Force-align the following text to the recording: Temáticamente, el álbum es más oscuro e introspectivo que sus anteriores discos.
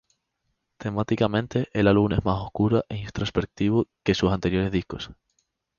Temáticamente, 0.79 1.69
el 1.73 1.87
álbum 1.87 2.13
es 2.13 2.25
más 2.25 2.39
oscuro 2.41 2.77
e 2.93 2.95
introspectivo 3.07 3.77
que 4.03 4.15
sus 4.19 4.31
anteriores 4.35 4.71
discos. 4.77 5.03